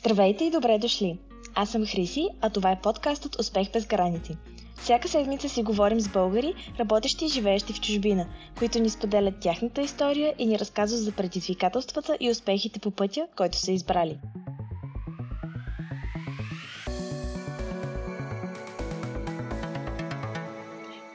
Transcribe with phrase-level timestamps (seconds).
[0.00, 1.18] Здравейте и добре дошли!
[1.54, 4.36] Аз съм Хриси, а това е подкастът Успех без граници.
[4.76, 8.26] Всяка седмица си говорим с българи, работещи и живеещи в чужбина,
[8.58, 13.58] които ни споделят тяхната история и ни разказват за предизвикателствата и успехите по пътя, който
[13.58, 14.18] са избрали.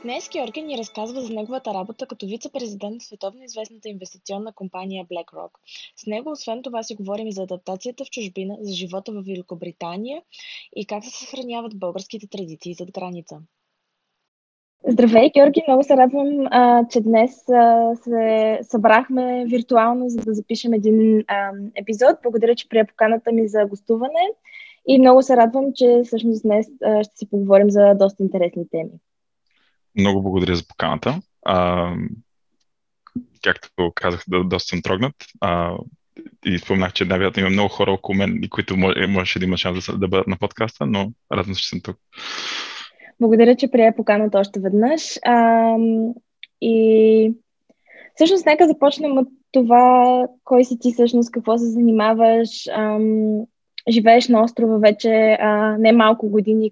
[0.05, 5.49] Днес Георги ни разказва за неговата работа като вице-президент в световно известната инвестиционна компания BlackRock.
[5.95, 10.21] С него, освен това, си говорим и за адаптацията в чужбина, за живота в Великобритания
[10.75, 13.37] и как се съхраняват българските традиции зад граница.
[14.87, 15.63] Здравей, Георги!
[15.67, 21.51] Много се радвам, а, че днес а, се събрахме виртуално, за да запишем един а,
[21.75, 22.15] епизод.
[22.23, 24.31] Благодаря, че прия поканата ми за гостуване
[24.87, 28.91] и много се радвам, че всъщност днес а, ще си поговорим за доста интересни теми.
[29.97, 31.21] Много благодаря за поканата.
[31.45, 31.91] А,
[33.43, 35.15] както казах, да, доста съм трогнат.
[35.41, 35.77] А,
[36.45, 39.85] и спомнах, че най-вероятно има много хора около мен, които може, можеше да има шанс
[39.85, 41.97] да, да бъдат на подкаста, но радвам се, че съм тук.
[43.19, 45.19] Благодаря, че прие поканата още веднъж.
[45.25, 45.75] А,
[46.61, 47.33] и
[48.15, 52.67] всъщност нека започнем от това, кой си ти всъщност, какво се занимаваш.
[52.67, 53.45] Ам,
[53.89, 56.71] живееш на острова вече а, не малко години.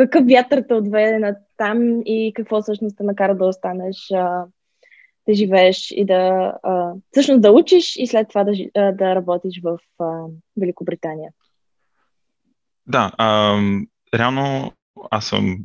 [0.00, 4.44] Какъв вятър те отведе на там и какво всъщност те накара да останеш а,
[5.28, 8.52] да живееш и да а, всъщност да учиш и след това да,
[8.92, 10.24] да работиш в а,
[10.56, 11.30] Великобритания?
[12.86, 13.58] Да, а,
[14.14, 14.72] реално
[15.10, 15.58] аз съм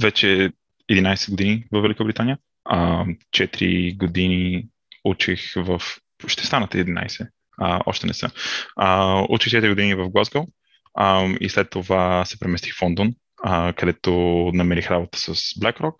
[0.00, 0.52] вече
[0.92, 2.38] 11 години в Великобритания.
[2.64, 4.68] А, 4 години
[5.04, 5.80] учих в...
[6.26, 7.28] Ще станат 11.
[7.58, 8.30] А, още не са.
[8.76, 10.48] А, учих 4 години в Глазго
[10.96, 14.10] а, и след това се преместих в Лондон, а, където
[14.54, 15.94] намерих работа с BlackRock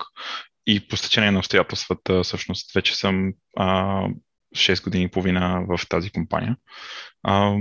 [0.67, 4.01] и по стечение на обстоятелствата всъщност вече съм а,
[4.55, 6.57] 6 години и половина в тази компания.
[7.23, 7.55] А,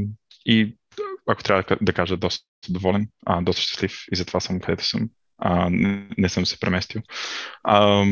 [0.46, 0.76] и
[1.26, 5.08] ако трябва да, кажа, доста доволен, а, доста щастлив и затова съм където съм.
[5.38, 7.02] А, не, не съм се преместил.
[7.64, 8.04] А,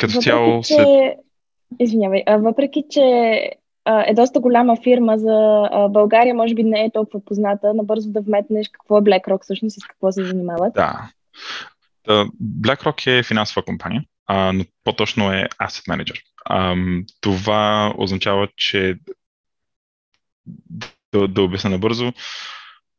[0.00, 0.62] като въпреки, цяло...
[0.62, 0.74] Че...
[0.74, 0.86] След...
[1.78, 3.00] Извинявай, а, въпреки, че
[4.06, 8.68] е доста голяма фирма за България, може би не е толкова позната, набързо да вметнеш
[8.68, 10.74] какво е BlackRock всъщност и с какво се занимават.
[10.74, 11.10] Да.
[12.42, 16.20] BlackRock е финансова компания, но по-точно е asset manager.
[17.20, 18.96] Това означава, че
[21.12, 22.12] да, да обясня набързо,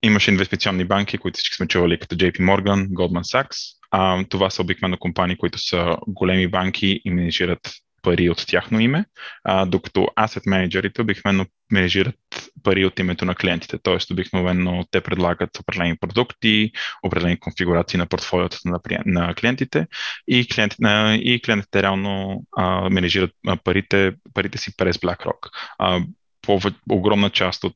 [0.04, 3.58] имаше инвестиционни банки, които всички сме чували, като JP Morgan, Goldman Sachs.
[3.92, 7.60] А, това са обикновено компании, които са големи банки и менежират
[8.02, 9.06] пари от тяхно име,
[9.44, 12.16] а, докато asset менеджерите обикновено менежират
[12.64, 13.78] пари от името на клиентите.
[13.84, 16.72] Тоест, обикновено те предлагат определени продукти,
[17.04, 19.88] определени конфигурации на портфолиото на, на клиентите
[20.28, 20.76] и, клиент,
[21.22, 23.32] и клиентите реално а, менежират
[23.64, 25.50] парите, парите си през BlackRock.
[25.80, 26.02] А,
[26.42, 27.76] по огромна част от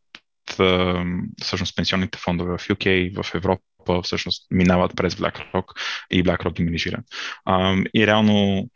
[1.41, 5.65] всъщност пенсионните фондове в UK, в Европа всъщност минават през BlackRock
[6.11, 6.97] и BlackRock ги менежира.
[7.93, 8.67] И реално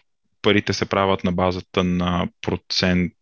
[0.41, 3.13] парите се правят на базата на процент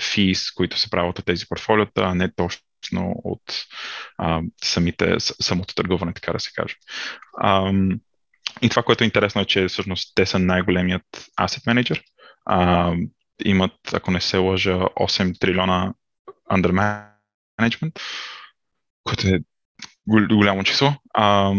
[0.00, 3.64] фис, които се правят от тези портфолиота, а не точно от
[4.18, 6.74] а, самите, самото търгуване, така да се каже.
[7.38, 7.72] А,
[8.62, 12.02] и това, което е интересно е, че всъщност те са най-големият asset manager.
[12.44, 12.92] А,
[13.44, 15.94] имат, ако не се лъжа, 8 трилиона
[16.52, 17.02] under
[17.60, 18.00] management,
[19.04, 19.40] което е
[20.06, 20.92] голямо число.
[21.14, 21.52] А,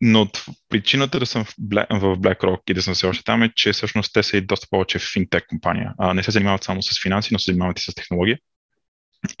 [0.00, 0.28] но
[0.68, 3.72] причината да съм в, Black, в BlackRock и да съм все още там е, че
[3.72, 5.94] всъщност те са и доста повече финтек компания.
[5.98, 8.38] А, не се занимават само с финанси, но се занимават и с технология.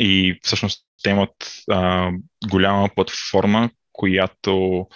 [0.00, 2.10] И всъщност те имат а,
[2.50, 4.86] голяма платформа, която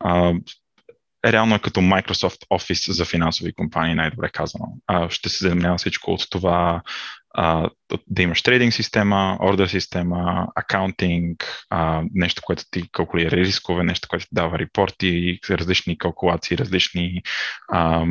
[0.00, 0.34] а,
[1.26, 4.66] реално е като Microsoft Office за финансови компании, най-добре казано.
[4.86, 6.82] А, ще се занимава всичко от това
[7.34, 7.70] а,
[8.06, 11.66] да имаш трейдинг система, ордер система, акаунтинг,
[12.14, 17.22] нещо, което ти калкулира рискове, нещо, което ти дава репорти, различни калкулации, различни
[17.72, 18.06] а,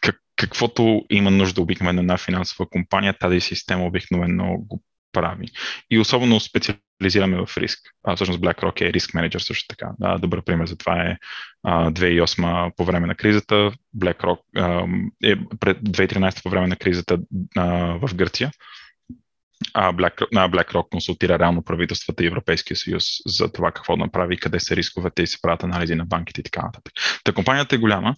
[0.00, 5.46] как, каквото има нужда обикновено на финансова компания, тази система обикновено го прави.
[5.90, 7.78] И особено специализираме в риск.
[8.04, 9.90] А, всъщност BlackRock е риск менеджер също така.
[9.98, 11.16] Да, добър пример за това е
[11.62, 14.86] а, 2008 по време на кризата, BlackRock а,
[15.24, 17.18] е пред 2013 по време на кризата
[17.56, 17.66] а,
[18.02, 18.50] в Гърция.
[19.74, 24.36] А Black, а BlackRock консултира реално правителствата и Европейския съюз за това какво да направи,
[24.36, 26.92] къде са рисковете и се правят анализи на банките и така нататък.
[27.24, 28.16] Та компанията е голяма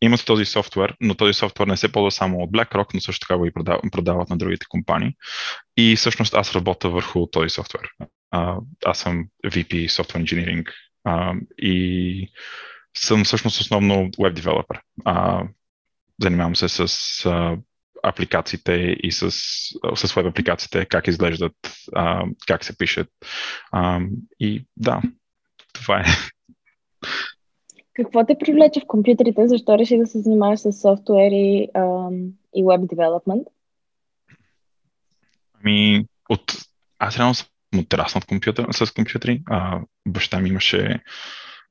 [0.00, 3.38] имат този софтуер, но този софтуер не се ползва само от BlackRock, но също така
[3.38, 3.52] го и
[3.92, 5.14] продават, на другите компании.
[5.76, 7.88] И всъщност аз работя върху този софтуер.
[8.84, 10.70] Аз съм VP Software Engineering
[11.58, 12.32] и
[12.96, 14.80] съм всъщност основно developer.
[15.04, 15.42] А,
[16.22, 16.88] занимавам се с
[18.02, 18.72] апликациите
[19.02, 19.30] и с,
[19.94, 21.54] с веб апликациите, как изглеждат,
[21.94, 23.08] а, как се пишат.
[23.72, 24.00] А,
[24.40, 25.02] и да,
[25.72, 26.04] това е.
[27.94, 29.48] Какво те привлече в компютрите?
[29.48, 33.46] Защо реши да се занимаваш с софтуер и, ам, и веб девелопмент?
[35.60, 36.52] Ами, от...
[36.98, 37.48] аз реално съм
[37.78, 39.42] отраснал компютър, с компютри.
[39.46, 41.02] А, баща ми имаше...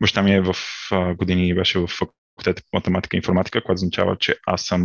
[0.01, 0.55] Баща ми е в
[0.91, 4.83] а, години беше в факултета по математика и информатика, което означава, че аз съм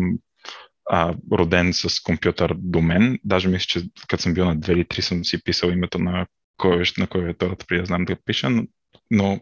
[0.90, 3.19] а, роден с компютър до мен.
[3.25, 6.26] Даже мисля, че като съм бил на 2 или 3 съм си писал името на
[6.56, 8.67] кой, на клавиатурата, преди да знам да пиша, но,
[9.11, 9.40] но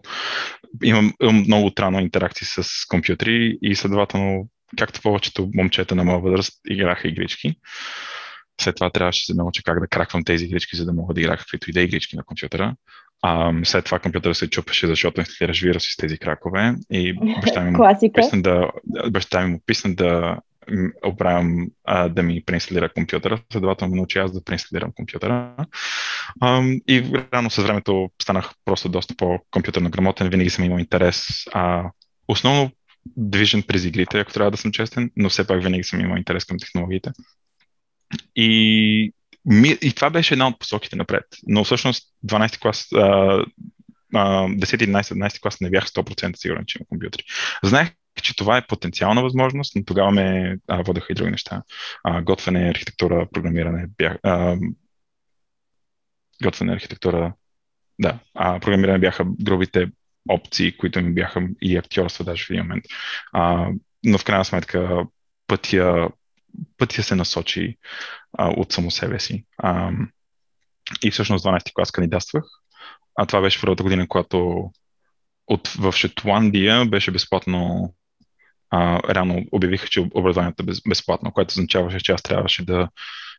[0.84, 4.48] имам, имам много трано интеракции с компютри и следователно,
[4.78, 7.54] както повечето момчета на моя възраст, играха игрички.
[8.60, 11.38] След това трябваше да науча как да краквам тези игрички, за да мога да играя
[11.38, 12.74] каквито и да е игрички на компютъра.
[13.22, 17.70] А, след това компютъра се чупеше, защото инсталираш вируси с тези кракове и баща ми,
[17.70, 17.78] му
[18.14, 18.70] писна да,
[19.10, 20.38] баща ми му писна да
[21.04, 25.56] оправям а, да ми преинсталира компютъра, следователно научи аз да преинсталирам компютъра.
[26.40, 31.26] А, и рано с времето станах просто доста по-компютърно грамотен, винаги съм имал интерес.
[31.52, 31.90] А,
[32.28, 32.70] основно
[33.06, 36.44] движен през игрите, ако трябва да съм честен, но все пак винаги съм имал интерес
[36.44, 37.10] към технологиите.
[38.36, 39.12] И,
[39.82, 41.24] и това беше една от посоките напред.
[41.46, 42.88] Но всъщност 12 клас,
[44.12, 47.24] 10-11-12 клас не бях 100% сигурен, че има компютри.
[47.62, 47.90] Знаех,
[48.22, 51.62] че това е потенциална възможност, но тогава ме а, водеха и други неща.
[52.04, 54.56] А, готвене, архитектура, програмиране, бях, а,
[56.42, 57.32] готвене, архитектура,
[57.98, 59.90] да, а, програмиране бяха другите
[60.28, 62.84] опции, които ми бяха и актьорство даже в един момент.
[63.32, 63.68] А,
[64.04, 65.04] но в крайна сметка
[65.46, 66.08] пътя,
[66.76, 67.76] пътя се насочи
[68.38, 69.44] а, от само себе си.
[69.58, 69.92] А,
[71.02, 72.44] и всъщност 12 клас кандидатствах.
[73.16, 74.70] А това беше първата година, когато
[75.46, 77.94] от, в Шотландия беше безплатно
[78.70, 82.88] а, реално обявиха, че образованието е безплатно, което означаваше, че аз трябваше да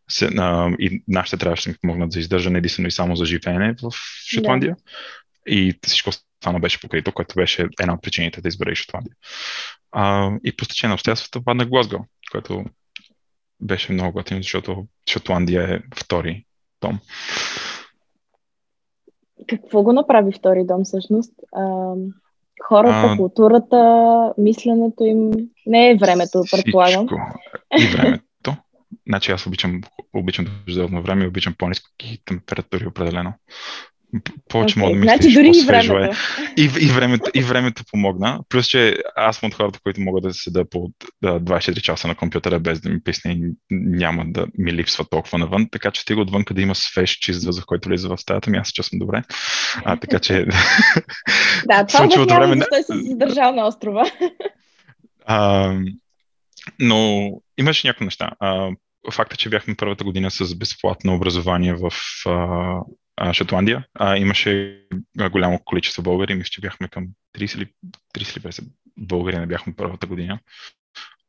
[0.10, 3.76] се, а, и нашите трябваше да ми помогнат за издържане единствено и само за живеене
[3.84, 3.92] в
[4.34, 4.76] Шотландия.
[4.76, 5.54] Да.
[5.54, 9.16] И всичко останало беше покрито, което беше една от причините да избера и Шотландия.
[9.92, 12.66] А, и по стечение на обстоятелствата падна Глазго, което
[13.62, 16.46] беше много готино, защото Шотландия е втори
[16.82, 17.00] дом.
[19.50, 21.34] Какво го направи втори дом всъщност?
[21.56, 21.94] А,
[22.68, 25.32] хората, а, културата, мисленето им.
[25.66, 27.08] Не е времето, предполагам.
[27.80, 28.56] И времето.
[29.08, 29.82] Значи аз обичам,
[30.14, 33.34] обичам да време и обичам по-низки температури определено
[34.50, 34.80] повече okay.
[34.80, 36.18] мога да мисля, значи, дори и времето.
[36.58, 37.32] И, и, времето.
[37.34, 38.40] и времето помогна.
[38.50, 40.90] Плюс, че аз съм от хората, които могат да седа по
[41.22, 45.38] да, 24 часа на компютъра без да ми писне и няма да ми липсва толкова
[45.38, 45.68] навън.
[45.72, 48.68] Така че стига отвън да има свеж, чист въздух, който влиза в стаята ми, аз
[48.68, 49.24] се чувствам добре.
[49.86, 50.46] А, така че...
[51.66, 52.56] да, това няма време...
[52.56, 54.12] защо е се задържал на острова.
[55.26, 55.74] а,
[56.80, 58.30] но имаше някои неща.
[58.40, 58.70] А,
[59.12, 61.92] факта, че бяхме първата година с безплатно образование в
[62.26, 62.80] а,
[63.34, 63.88] Шотландия.
[63.94, 64.84] А, имаше
[65.32, 67.08] голямо количество българи, мисля, че бяхме към
[67.38, 67.66] 30 или,
[68.18, 70.40] 30 или 50 българи, не бяхме първата година.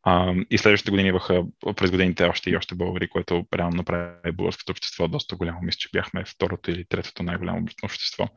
[0.03, 1.45] А, и следващите години бяха
[1.77, 5.59] през годините още и още българи, което реално направи българското общество доста голямо.
[5.63, 8.29] Мисля, че бяхме второто или третото най-голямо общество.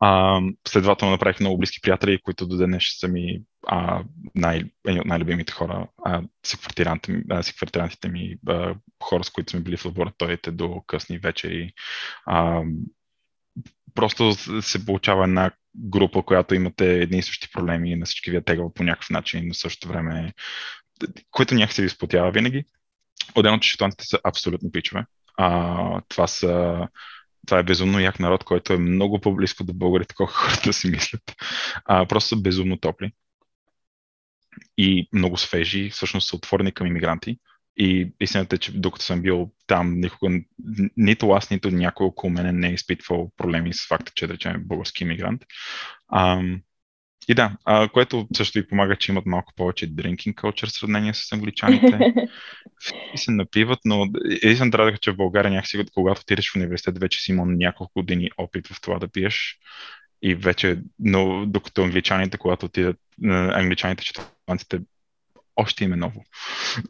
[0.00, 4.04] А, следователно направих много близки приятели, които до днес са ми а,
[4.34, 9.84] най, едни от най-любимите хора, а, секвартирантите ми, а, хора, с които сме били в
[9.84, 11.72] лабораториите до късни вечери.
[12.26, 12.62] А,
[13.94, 14.32] просто
[14.62, 18.74] се получава една група, която имате едни и същи проблеми на всички ви е тегава
[18.74, 20.32] по някакъв начин на същото време,
[21.30, 22.64] което някакси ви сплотява винаги.
[23.34, 25.04] Отделно, че шотландците са абсолютно пичове.
[25.36, 26.80] А, това са
[27.46, 31.22] това е безумно як народ, който е много по-близко до българите, колко хората си мислят.
[31.84, 33.12] А, просто са безумно топли
[34.78, 37.38] и много свежи, всъщност са отворени към иммигранти.
[37.78, 40.40] И истината е, че докато съм бил там, никога,
[40.96, 44.62] нито аз, нито някой около мене не е изпитвал проблеми с факта, че да речем
[44.66, 45.42] български иммигрант.
[46.08, 46.42] А,
[47.28, 51.14] и да, а, което също и помага, че имат малко повече drinking culture в сравнение
[51.14, 51.98] с англичаните.
[53.14, 54.06] и се напиват, но
[54.42, 57.92] единствено трябва да че в България някакси, когато отидеш в университет, вече си имал няколко
[57.96, 59.58] години опит в това да пиеш.
[60.22, 62.96] И вече, но докато англичаните, когато отидат,
[63.52, 64.04] англичаните,
[64.46, 64.80] шотландците,
[65.56, 66.24] още им е ново.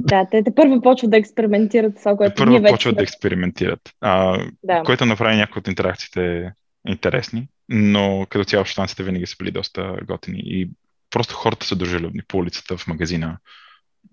[0.00, 2.72] Да, те, те първо почват да експериментират това, което първо ние вече...
[2.72, 3.94] почват да експериментират.
[4.00, 4.82] А, да.
[4.82, 6.52] Което направи някои от интеракциите
[6.88, 10.70] интересни, но като цяло шотландците винаги са били доста готини и
[11.10, 13.38] просто хората са дружелюбни по улицата, в магазина.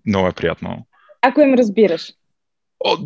[0.06, 0.86] Много е приятно.
[1.22, 2.12] Ако им разбираш.
[2.80, 2.96] О,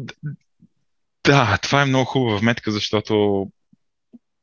[1.27, 3.47] да, това е много хубава вметка, защото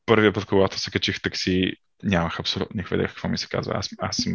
[0.06, 1.74] първия път, когато се качих такси,
[2.06, 3.74] нямах абсолютно никаква идея какво ми се казва.
[3.76, 4.34] Аз, аз съм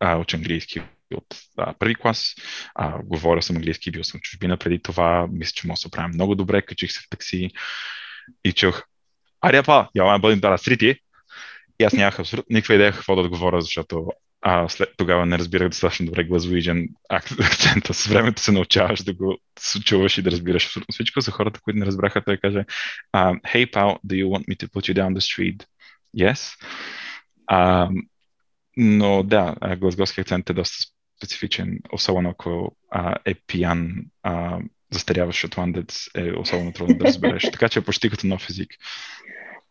[0.00, 0.82] а, учен английски
[1.14, 2.34] от а, първи клас,
[2.74, 6.08] а, говоря съм английски, бил съм чужбина преди това, мисля, че мога да се оправя
[6.08, 7.50] много добре, качих се в такси
[8.44, 8.82] и чух
[9.42, 10.96] Ария па, я бъдем дара срити.
[11.80, 14.08] И аз нямах абсолютно никаква идея какво да отговоря, защото
[14.42, 17.94] а, след тогава не разбирах достатъчно добре глазвоиджен акцента.
[17.94, 19.38] С времето се научаваш да го
[19.84, 21.20] чуваш и да разбираш абсолютно всичко.
[21.20, 22.64] За хората, които не разбраха, той каже
[23.16, 25.66] uh, Hey pal, do you want me to put you down the street?
[26.18, 26.58] Yes.
[27.46, 27.88] А,
[28.76, 30.76] но да, глазговски акцент е доста
[31.18, 33.92] специфичен, особено ако а, е пиян,
[34.22, 34.58] а,
[34.90, 37.42] застаряващ шотландец е особено трудно да разбереш.
[37.42, 38.70] така че е почти като нов език.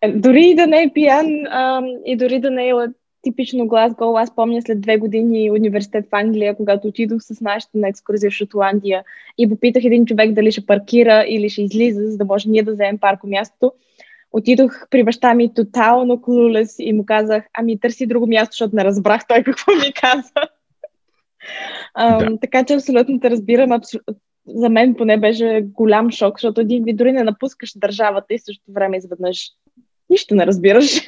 [0.01, 2.73] Е, дори и да не е пиян а, и дори да не е
[3.21, 7.87] типично Глазго, аз помня след две години университет в Англия, когато отидох с нашата на
[7.87, 9.03] екскурзия в Шотландия
[9.37, 12.71] и попитах един човек дали ще паркира или ще излиза, за да може ние да
[12.71, 13.73] вземем парко мястото.
[14.31, 18.83] Отидох при баща ми тотално клулес и му казах, ами търси друго място, защото не
[18.83, 20.31] разбрах той какво ми каза.
[21.97, 22.37] да.
[22.41, 23.71] така че абсолютно те разбирам.
[23.71, 23.99] Абсол...
[24.47, 28.63] За мен поне беше голям шок, защото един ви дори не напускаш държавата и също
[28.71, 29.47] време изведнъж
[30.09, 31.07] нищо не разбираш.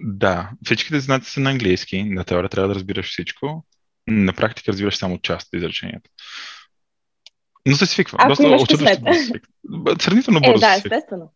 [0.00, 2.04] Да, всичките знаци са на английски.
[2.04, 3.64] На теория трябва да разбираш всичко.
[4.06, 6.10] На практика разбираш само част от изречението.
[7.68, 8.18] Но се свиква.
[8.20, 9.00] Ако Доста имаш късмет.
[10.02, 10.66] Сравнително бързо.
[10.66, 11.32] Е, да, естествено.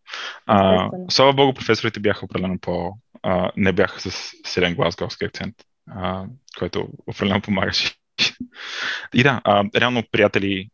[0.46, 2.92] А, слава богу, професорите бяха определено по...
[3.22, 5.54] А, не бяха с силен глазговски акцент,
[5.90, 6.24] а,
[6.58, 7.94] който определено помагаше.
[9.14, 10.68] И да, а, реално приятели,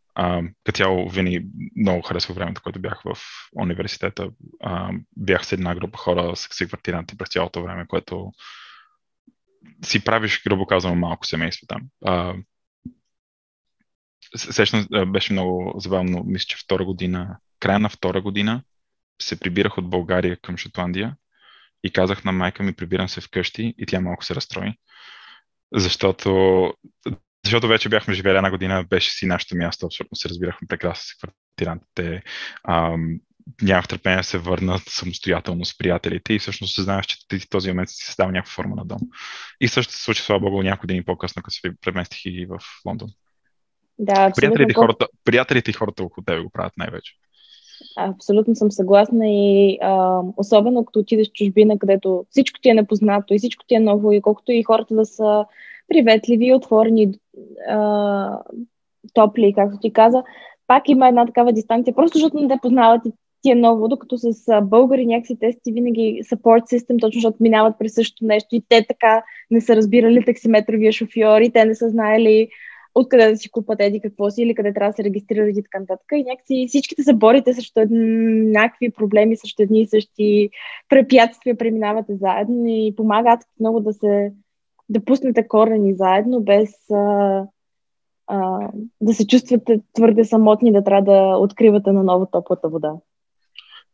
[0.64, 1.46] като цяло винаги
[1.76, 3.18] много харесва времето, което бях в
[3.56, 4.28] университета.
[4.62, 8.32] А, бях с една група хора, с квартиранти през цялото време, което
[9.84, 11.80] си правиш, грубо казано, малко семейство там.
[12.04, 12.34] А,
[14.36, 18.62] сещам, беше много забавно, мисля, че втора година, края на втора година,
[19.22, 21.16] се прибирах от България към Шотландия
[21.84, 24.72] и казах на майка ми, прибирам се вкъщи и тя малко се разстрои.
[25.74, 26.72] Защото,
[27.44, 31.18] защото вече бяхме живели една година, беше си нашето място, абсолютно се разбирахме прекрасно с
[31.18, 32.22] квартирантите.
[32.68, 33.20] Ам,
[33.62, 37.68] нямах търпение да се върна самостоятелно с приятелите и всъщност се знаеш, че в този
[37.68, 39.00] момент си създава някаква форма на дом.
[39.60, 43.08] И също се случи, слава богу, няколко дни по-късно, като се преместих и в Лондон.
[43.98, 47.12] Да, приятелите, хората, приятелите и хората около тебе го правят най-вече.
[47.96, 53.34] Абсолютно съм съгласна и а, особено като отидеш в чужбина, където всичко ти е непознато
[53.34, 55.44] и всичко ти е ново и колкото и хората да са
[55.88, 57.14] приветливи, отворени,
[57.68, 58.38] а,
[59.14, 60.22] топли, както ти каза,
[60.66, 63.12] пак има една такава дистанция, просто защото не те познават и
[63.42, 67.74] ти е ново, докато с българи някакси те си винаги support system, точно защото минават
[67.78, 71.88] през същото нещо и те така не са разбирали таксиметровия шофьор и те не са
[71.88, 72.48] знаели
[72.94, 75.80] откъде да си купат еди какво си или къде трябва да се регистрират и така
[75.80, 76.06] нататък.
[76.12, 80.50] И някакси всичките се борите срещу някакви проблеми, срещу едни и същи
[80.88, 84.32] препятствия, преминавате заедно и помагат много да се
[84.88, 87.44] да пуснете корени заедно, без а,
[88.26, 92.92] а, да се чувствате твърде самотни, да трябва да откривате на ново топлата вода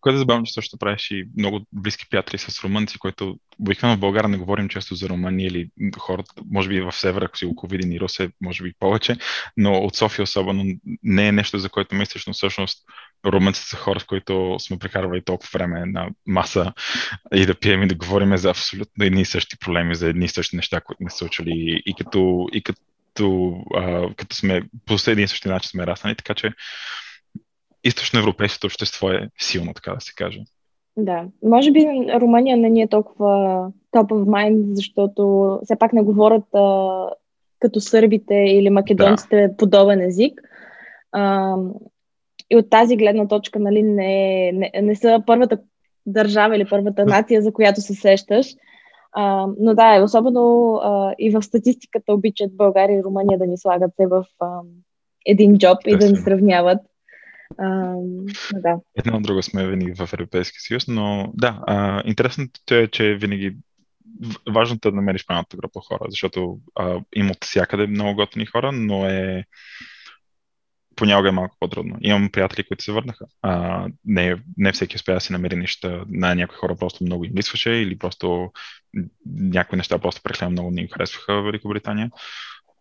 [0.05, 4.01] което е забавно, че също правиш и много близки приятели с румънци, които обикновено в
[4.01, 7.71] България не говорим често за Румъния или хората, може би в Севера, ако си около
[7.71, 9.17] Видин и Русе, може би повече,
[9.57, 10.65] но от София особено
[11.03, 12.79] не е нещо, за което мислиш, но всъщност
[13.27, 16.73] румънците са хора, с които сме прекарвали толкова време на маса
[17.35, 20.29] и да пием и да говорим за абсолютно едни и същи проблеми, за едни и
[20.29, 25.25] същи неща, които не са учили и като, и като, а, като сме по един
[25.25, 26.53] и същи начин сме раснали, така че
[27.85, 30.41] източноевропейското общество е силно, така да се каже.
[30.97, 31.81] Да, може би
[32.21, 33.27] Румъния не ни е толкова
[33.97, 37.09] top of mind, защото все пак не говорят а,
[37.61, 39.57] като сърбите или македонците да.
[39.57, 40.41] подобен език.
[41.13, 41.57] А,
[42.51, 45.59] и от тази гледна точка нали, не, не, не са първата
[46.07, 48.47] държава или първата нация, за която се сещаш.
[49.13, 53.91] А, но да, особено а, и в статистиката обичат България и Румъния да ни слагат
[53.97, 54.61] се в а,
[55.27, 56.79] един джоб и да ни сравняват.
[57.59, 57.95] А,
[58.55, 58.77] да.
[58.95, 63.57] Една от друга сме винаги в Европейския съюз, но да, а, интересното е, че винаги
[64.51, 68.73] важното е да намериш правилната група хора, защото а, има от всякъде много готини хора,
[68.73, 69.45] но е
[70.97, 71.97] понякога е малко по-трудно.
[72.01, 73.27] Имам приятели, които се върнаха.
[73.43, 76.05] А, не, не всеки успя да си намери неща.
[76.09, 78.53] На някои хора просто много им лисваше или просто
[79.27, 82.11] някои неща просто прекалено много не им харесваха в Великобритания.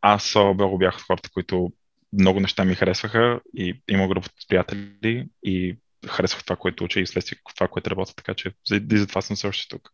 [0.02, 1.72] Аз много бях от хората, които
[2.20, 5.78] много неща ми харесваха и има група от приятели и
[6.08, 9.48] харесвах това, което уча и следствие това, което работя, така че и затова съм все
[9.48, 9.90] още тук.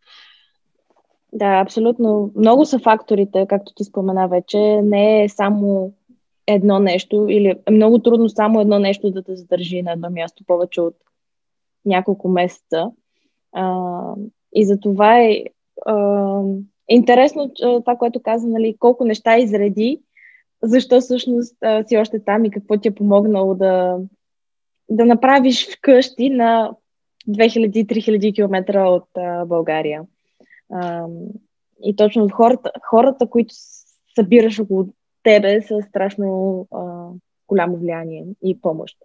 [1.33, 2.31] Да, абсолютно.
[2.35, 4.57] Много са факторите, както ти спомена вече.
[4.83, 5.93] Не е само
[6.47, 10.43] едно нещо или е много трудно само едно нещо да те задържи на едно място
[10.47, 10.95] повече от
[11.85, 12.91] няколко месеца.
[13.53, 13.93] А,
[14.55, 15.43] и за това е
[16.89, 20.01] е интересно това, което каза, нали, колко неща изреди,
[20.63, 21.55] защо всъщност
[21.87, 23.97] си още там и какво ти е помогнало да,
[24.89, 26.71] да направиш вкъщи на
[27.29, 30.01] 2000-3000 км от а, България.
[30.73, 31.05] А,
[31.83, 33.55] и точно хората, хората, които
[34.15, 34.87] събираш около
[35.23, 37.09] тебе, са страшно а,
[37.47, 38.97] голямо влияние и помощ.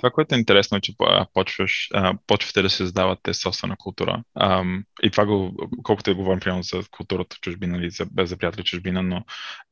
[0.00, 0.94] Това, което е интересно, е, че
[1.34, 1.88] почваш,
[2.26, 4.22] почвате да се създавате собствена култура.
[5.02, 8.64] и това, го, колкото я говорим, примерно, за културата в чужбина или за, за приятели
[8.64, 9.24] чужбина, но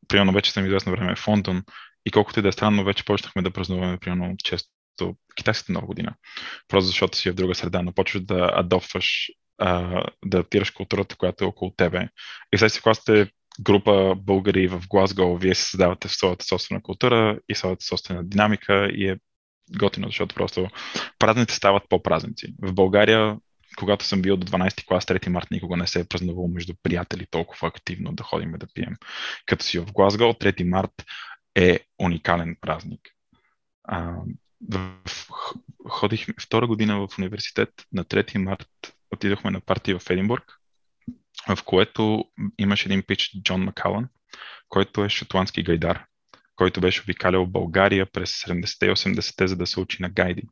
[0.08, 1.62] примерно вече съм известно време в Лондон
[2.06, 4.68] и колкото и да е странно, вече почнахме да празнуваме, примерно, често
[5.36, 6.14] китайската нова година.
[6.68, 9.30] Просто защото си е в друга среда, но почваш да адопваш,
[9.60, 12.08] да адаптираш културата, която е около тебе.
[12.52, 13.30] И сега си, когато сте
[13.60, 18.86] група българи в Глазго, вие се създавате в своята собствена култура и своята собствена динамика
[18.86, 19.16] и е
[19.78, 20.68] готино, защото просто
[21.18, 22.54] празниците стават по-празници.
[22.62, 23.36] В България,
[23.76, 27.26] когато съм бил до 12 клас, 3 март никога не се е празнувал между приятели
[27.30, 28.96] толкова активно да ходим да пием.
[29.46, 31.04] Като си в Глазго, 3 март
[31.54, 33.00] е уникален празник.
[33.84, 34.14] А,
[35.88, 38.68] ходих втора година в университет на 3 март
[39.10, 40.44] отидохме на партия в Единбург,
[41.48, 42.24] в което
[42.58, 44.08] имаше един пич Джон Макалан,
[44.68, 46.04] който е шотландски гайдар
[46.58, 50.42] който беше обикалял България през 70-те и 80-те, за да се учи на гайди.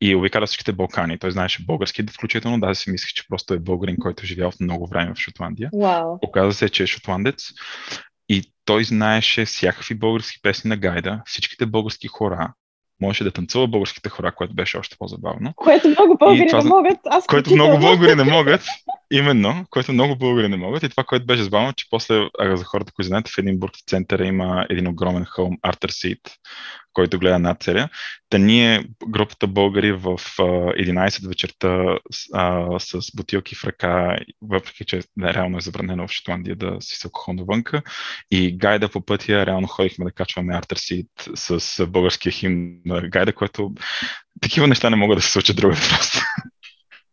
[0.00, 1.18] И обикаля всичките Балкани.
[1.18, 4.86] Той знаеше български, включително да си мислех, че просто е българин, който е живял много
[4.86, 5.70] време в Шотландия.
[5.70, 6.18] Wow.
[6.22, 7.48] Оказа се, че е шотландец.
[8.28, 12.52] И той знаеше всякакви български песни на гайда, всичките български хора,
[13.00, 15.52] можеше да танцува българските хора, което беше още по-забавно.
[15.56, 16.98] Което много българи това, не могат.
[17.06, 18.62] Аз което много българи не могат.
[19.12, 20.82] Именно, което много българи не могат.
[20.82, 24.26] И това, което беше забавно, че после, за хората, които знаете, в Единбург в центъра
[24.26, 26.20] има един огромен хълм, Артер Сит,
[26.92, 27.88] който гледа над целя.
[28.30, 31.98] Та ние, групата българи в 11 вечерта
[32.32, 36.96] а, с бутилки в ръка, въпреки че не, реално е забранено в Шотландия да си
[36.96, 37.82] се алкохол навънка,
[38.30, 43.72] и гайда по пътя, реално ходихме да качваме Артер Сит с българския химн гайда, което
[44.40, 46.18] такива неща не могат да се случат друга просто.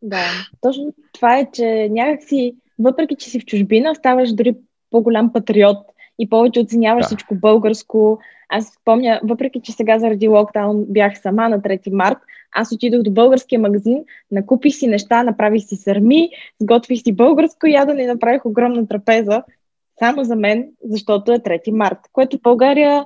[0.01, 0.25] Да,
[0.61, 4.55] точно това е, че някакси, въпреки че си в чужбина, ставаш дори
[4.89, 5.77] по-голям патриот
[6.19, 7.07] и повече оценяваш да.
[7.07, 8.19] всичко българско.
[8.49, 12.17] Аз спомня, въпреки че сега заради локдаун бях сама на 3 март,
[12.51, 18.03] аз отидох до българския магазин, накупих си неща, направих си сърми, сготвих си българско ядене
[18.03, 19.43] и направих огромна трапеза
[19.99, 23.05] само за мен, защото е 3 март, което в България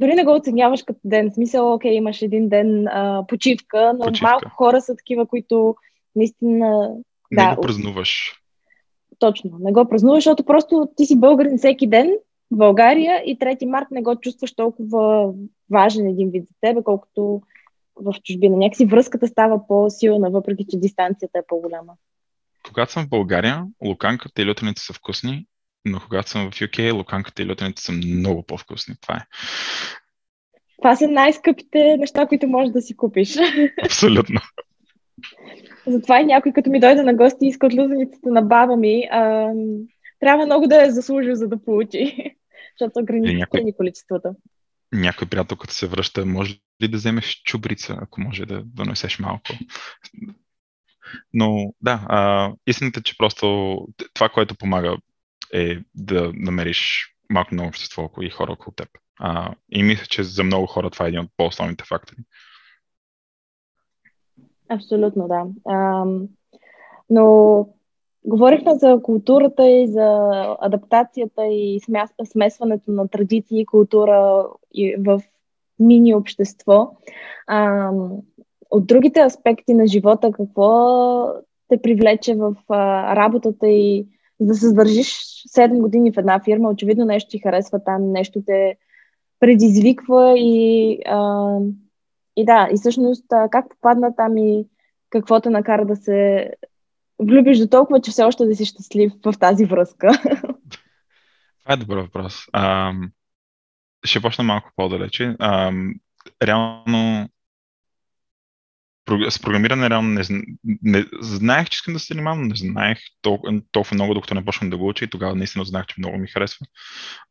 [0.00, 1.30] дори не го оценяваш като ден.
[1.30, 4.26] В смисъл, окей, имаш един ден а, почивка, но почивка.
[4.26, 5.76] малко хора са такива, които
[6.16, 6.88] наистина...
[7.30, 8.40] Не да, го празнуваш.
[9.18, 12.14] Точно, не го празнуваш, защото просто ти си българин всеки ден
[12.50, 15.32] в България и 3 март не го чувстваш толкова
[15.70, 17.42] важен един вид за тебе, колкото
[17.96, 18.56] в чужбина.
[18.56, 21.92] Някакси връзката става по-силна, въпреки че дистанцията е по-голяма.
[22.68, 25.46] Когато съм в България, луканката и лютените са вкусни,
[25.84, 28.94] но когато съм в UK, луканката и лютените са много по-вкусни.
[29.00, 29.26] Това е.
[30.76, 33.36] Това са най-скъпите неща, които можеш да си купиш.
[33.84, 34.40] Абсолютно.
[35.86, 39.52] Затова и някой, като ми дойде на гости иска от лузеницата на баба ми, а,
[40.20, 42.34] трябва много да е заслужил, за да получи.
[42.78, 43.72] Защото ограничени някой...
[43.76, 44.34] количествата.
[44.92, 49.52] Някой приятел, като се връща, може ли да вземеш чубрица, ако може да донесеш малко?
[51.32, 53.76] Но да, а, истината е, че просто
[54.14, 54.96] това, което помага
[55.52, 58.88] е да намериш малко на общество и хора около теб.
[59.18, 62.18] А, и мисля, че за много хора това е един от по-основните фактори.
[64.68, 65.46] Абсолютно, да.
[65.64, 66.04] А,
[67.10, 67.68] но
[68.24, 71.80] говорихме за културата и за адаптацията и
[72.24, 74.46] смесването на традиции и култура
[74.98, 75.22] в
[75.78, 76.90] мини общество.
[77.46, 77.90] А,
[78.70, 81.26] от другите аспекти на живота, какво
[81.68, 84.06] те привлече в а, работата и
[84.40, 85.08] да се задържиш
[85.56, 88.76] 7 години в една фирма, очевидно нещо ти харесва там, нещо те
[89.40, 91.58] предизвиква и, а,
[92.36, 94.66] и да, и всъщност как попадна там и
[95.10, 96.50] какво те накара да се
[97.18, 100.08] влюбиш до толкова, че все още да си щастлив в тази връзка?
[101.64, 102.34] Това е добър въпрос.
[102.52, 102.92] А,
[104.04, 105.36] ще почна малко по-далече.
[105.38, 105.72] А,
[106.42, 107.28] реално
[109.28, 110.24] с програмиране реално не,
[110.82, 114.44] не знаех, че искам да се занимавам, но не знаех толкова, толкова много, докато не
[114.44, 116.66] почнах да го уча и тогава наистина знаех, че много ми харесва.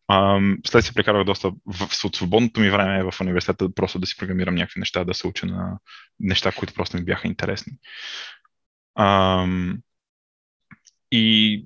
[0.07, 4.17] А, след се прекарах доста в, от свободното ми време в университета просто да си
[4.17, 5.79] програмирам някакви неща, да се уча на
[6.19, 7.73] неща, които просто ми бяха интересни.
[8.95, 9.47] А,
[11.11, 11.65] и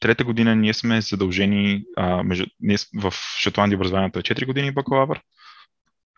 [0.00, 5.20] трета година ние сме задължени, а, между, ние в Шотландия образованието е 4 години бакалавър,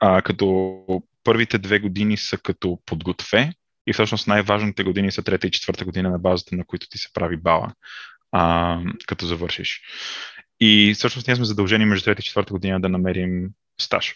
[0.01, 0.85] а, като
[1.25, 3.53] първите две години са като подготве,
[3.87, 7.13] и всъщност най-важните години са трета и четвърта година на базата, на които ти се
[7.13, 7.73] прави бала,
[8.33, 9.81] а, като завършиш.
[10.61, 13.49] И всъщност ние сме задължени между трета и четвърта година да намерим
[13.81, 14.15] стаж.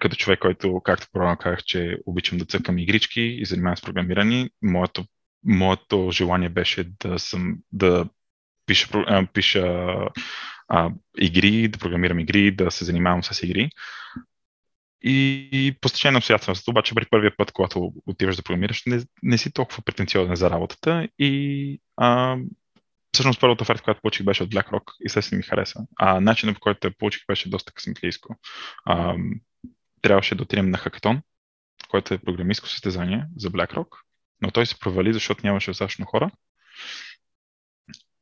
[0.00, 4.50] Като човек, който, както по казах, че обичам да цъкам игрички и занимавам с програмиране,
[4.62, 5.04] моето,
[5.44, 8.08] моето желание беше да съм да
[8.66, 8.88] пиша,
[9.32, 9.86] пиша
[10.68, 13.70] а, игри, да програмирам игри, да се занимавам с игри.
[15.02, 19.02] И, и по стечение на обстоятелството, обаче при първия път, когато отиваш да програмираш, не,
[19.22, 22.36] не си толкова претенциозен за работата и а,
[23.12, 25.86] всъщност първата оферта, която получих беше от BlackRock и се ми хареса.
[25.96, 28.36] А начинът по който я получих беше доста късметлийско.
[28.84, 29.16] А,
[30.02, 31.20] трябваше да отидем на хакатон,
[31.88, 33.88] който е програмистско състезание за BlackRock,
[34.42, 36.30] но той се провали, защото нямаше достатъчно хора.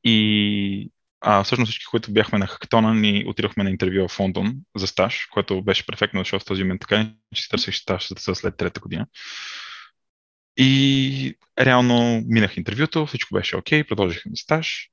[0.04, 0.90] И
[1.26, 5.26] а, всъщност всички, които бяхме на хактона, ни отидохме на интервю в Лондон за стаж,
[5.26, 9.06] което беше перфектно, защото в този момент така че си търсих стаж след трета година.
[10.56, 14.90] И реално минах интервюто, всичко беше окей, продължих ми стаж.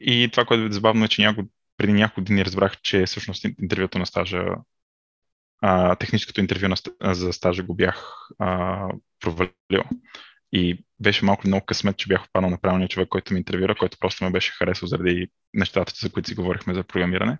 [0.00, 1.42] И това, което е забавно е, че няко,
[1.76, 4.44] преди няколко дни разбрах, че всъщност интервюто на стажа,
[5.60, 6.76] а, техническото интервю на,
[7.14, 8.88] за стажа го бях а,
[9.20, 9.84] провалил.
[10.52, 13.98] И беше малко много късмет, че бях попаднал на правилния човек, който ми интервюра, който
[14.00, 17.38] просто ме беше харесал заради нещата, за които си говорихме за програмиране.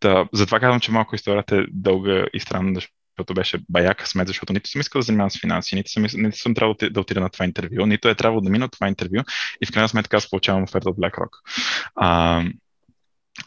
[0.00, 4.52] Та, затова казвам, че малко историята е дълга и странна, защото беше бая късмет, защото
[4.52, 7.30] нито съм искал да занимавам с финанси, нито съм, нито съм трябвало да отида на
[7.30, 9.22] това интервю, нито е трябвало да мина от това интервю
[9.60, 11.30] и в крайна сметка аз получавам оферта от BlackRock.
[11.94, 12.42] А,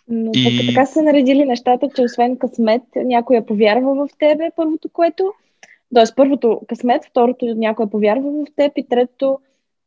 [0.07, 0.67] но и...
[0.67, 5.33] така са наредили нещата, че освен късмет, някой е повярва в тебе, първото което,
[5.95, 9.39] Тоест, първото късмет, второто някой е повярва в теб и третото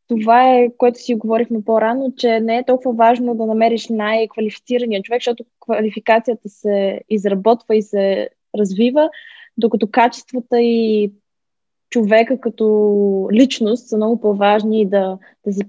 [0.08, 5.20] това е, което си говорихме по-рано, че не е толкова важно да намериш най-квалифицирания човек,
[5.20, 9.10] защото квалификацията се изработва и се развива,
[9.56, 11.12] докато качествата и
[11.90, 15.64] човека като личност са много по-важни да, да си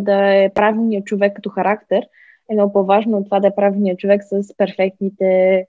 [0.00, 2.06] да е правилният човек като характер.
[2.50, 5.66] Е много по-важно от това да е правилният човек с перфектните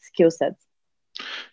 [0.00, 0.54] скилсет.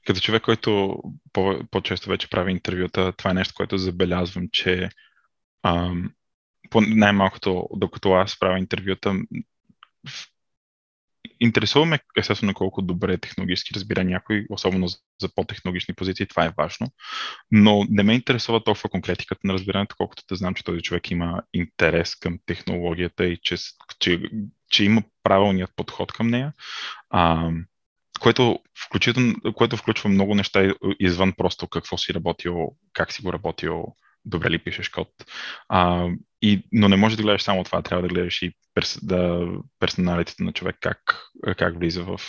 [0.05, 0.97] Като човек, който
[1.33, 4.89] по- по-често вече прави интервюта, това е нещо, което забелязвам, че
[5.63, 6.13] ам,
[6.69, 9.13] по най-малкото, докато аз правя интервюта,
[11.39, 14.87] интересуваме естествено колко добре технологически разбира някой, особено
[15.21, 16.87] за по-технологични позиции, това е важно,
[17.51, 21.41] но не ме интересува толкова конкретиката на разбирането, колкото да знам, че този човек има
[21.53, 23.55] интерес към технологията и че,
[23.99, 24.21] че,
[24.69, 26.53] че има правилният подход към нея.
[27.09, 27.51] А,
[28.19, 33.85] което, включително, което включва много неща извън просто какво си работил, как си го работил,
[34.25, 35.07] добре ли пишеш код.
[35.69, 36.07] А,
[36.41, 39.47] и, но не можеш да гледаш само това, трябва да гледаш и перс, да,
[39.79, 40.99] персоналитета на човек, как,
[41.57, 42.19] как влиза в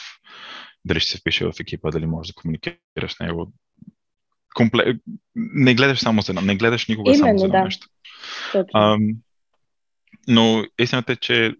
[0.84, 3.52] дали ще се впише в екипа, дали можеш да комуникираш с него.
[4.54, 4.98] Компле...
[5.34, 7.64] Не гледаш само за едно, не гледаш никога Именно, само за едно да.
[7.64, 7.86] нещо.
[8.74, 8.98] А,
[10.28, 11.54] но истината е, че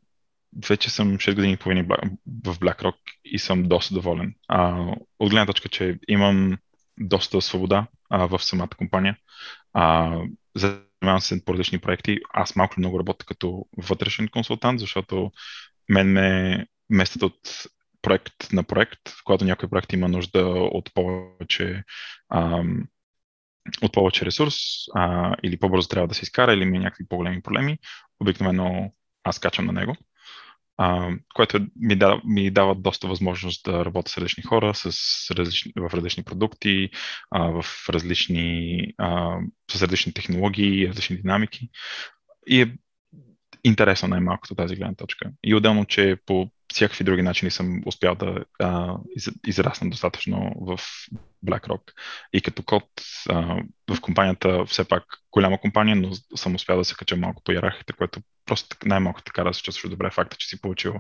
[0.69, 1.97] вече съм 6 години и половина
[2.45, 4.35] в BlackRock и съм доста доволен.
[4.49, 4.87] А,
[5.19, 6.59] от гледна точка, че имам
[7.01, 9.17] доста свобода а, в самата компания.
[9.73, 10.17] А,
[10.55, 12.19] занимавам се по различни проекти.
[12.33, 15.33] Аз малко много работя като вътрешен консултант, защото
[15.89, 17.41] мен ме местят от
[18.03, 21.85] проект на проект, когато някой проект има нужда от повече
[22.29, 22.63] а,
[23.83, 24.55] от повече ресурс
[24.95, 27.79] а, или по-бързо трябва да се изкара или има някакви по-големи проблеми,
[28.21, 28.93] обикновено
[29.25, 29.97] аз качам на него
[30.83, 34.87] а, което ми дава, ми дава доста възможност да работя с различни хора, с
[35.31, 36.91] различни, в различни продукти,
[37.31, 39.39] а, в различни, а,
[39.71, 41.69] с различни технологии, различни динамики.
[42.47, 42.77] И е
[43.65, 45.31] интересно най-малкото тази гледна точка.
[45.45, 50.81] И отделно, че по всякакви други начини съм успял да а, из, израсна достатъчно в
[51.47, 51.81] BlackRock.
[52.33, 52.85] И като код
[53.29, 57.53] а, в компанията, все пак голяма компания, но съм успял да се кача малко по
[57.53, 60.11] иерархията, което просто най-малко така да се чувстваш добре.
[60.11, 60.95] Факта, че си получил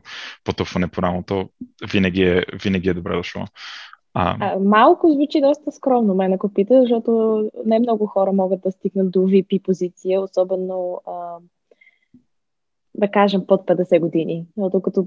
[0.44, 1.50] потъпване по рамото,
[1.92, 3.44] винаги е, винаги е добре дошло.
[4.14, 4.37] А...
[4.40, 9.11] А, малко звучи доста скромно, мен ако пита, защото не много хора могат да стигнат
[9.11, 11.37] до VP позиция, особено а,
[12.94, 14.46] да кажем под 50 години.
[14.56, 15.06] Но като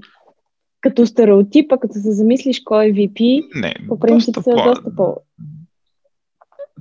[0.84, 4.62] като стереотипа, като се замислиш кой е VP, не, по принцип са по...
[4.64, 5.16] доста по...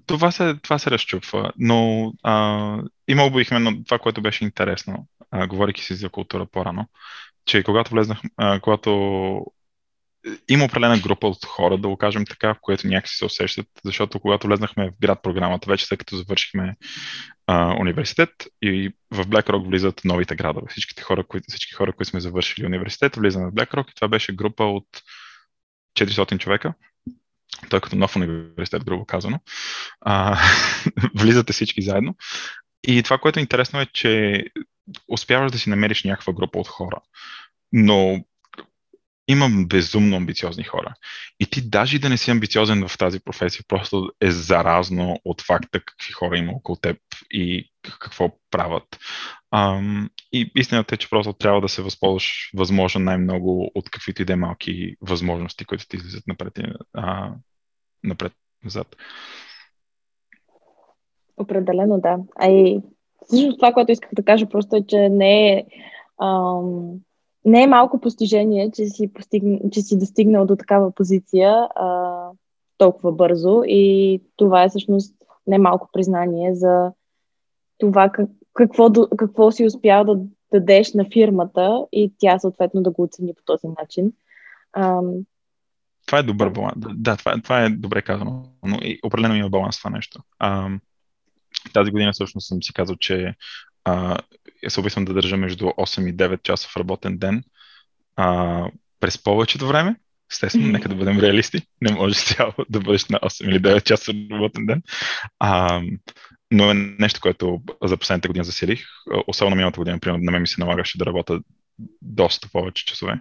[0.06, 5.48] Това се, това се разчупва, но а, имал бих именно това, което беше интересно, а,
[5.48, 6.86] говорики си за култура по-рано,
[7.46, 8.92] че когато влезнах, а, когато
[10.50, 14.20] има определена група от хора, да го кажем така, в което някакси се усещат, защото
[14.20, 16.76] когато влезнахме в град програмата, вече след като завършихме
[17.48, 18.30] а, университет
[18.62, 20.68] и в BlackRock влизат новите градове.
[20.70, 24.36] Всичките хора, които, всички хора, които сме завършили университет, влизаме в BlackRock и това беше
[24.36, 24.88] група от
[26.00, 26.74] 400 човека.
[27.70, 29.40] той като нов университет, грубо казано.
[30.02, 30.40] А,
[31.16, 32.16] влизате всички заедно.
[32.88, 34.44] И това, което е интересно е, че
[35.08, 37.02] успяваш да си намериш някаква група от хора.
[37.72, 38.24] Но
[39.28, 40.94] имам безумно амбициозни хора.
[41.40, 45.80] И ти даже да не си амбициозен в тази професия, просто е заразно от факта
[45.86, 46.98] какви хора има около теб
[47.32, 49.00] и какво правят.
[49.52, 54.26] Ам, и истината е, че просто трябва да се възползваш възможно най-много от каквито и
[54.26, 56.60] да е малки възможности, които ти излизат напред,
[56.94, 57.32] а,
[58.04, 58.96] напред-назад.
[61.38, 62.18] Определено, да.
[62.40, 62.80] А и
[63.26, 65.64] всъщност това, което исках да кажа просто е, че не е
[66.24, 67.00] ам,
[67.46, 72.30] не е малко постижение, че си, постигна, че си достигнал до такава позиция а,
[72.78, 75.16] толкова бързо и това е всъщност
[75.48, 76.92] не малко признание за
[77.78, 80.20] това как, какво, какво си успял да
[80.54, 84.14] дадеш на фирмата и тя съответно да го оцени по този начин.
[84.74, 85.02] А,
[86.06, 86.74] това е добър баланс.
[86.78, 90.20] Да, това, това е добре казано, но и определено има баланс това нещо.
[90.40, 90.70] А,
[91.74, 93.36] тази година всъщност съм си казал, че
[93.84, 94.18] а,
[94.70, 97.44] се опитвам да държа между 8 и 9 часа в работен ден
[98.16, 98.68] а,
[99.00, 99.96] през повечето време.
[100.32, 101.62] Естествено, нека да бъдем реалисти.
[101.82, 104.82] Не може цяло да бъдеш на 8 или 9 часа работен ден.
[105.40, 105.82] А,
[106.52, 108.86] но е нещо, което за последната година засилих.
[109.28, 111.40] Особено миналата година, примерно, на мен ми се налагаше да работя
[112.02, 113.20] доста повече часове.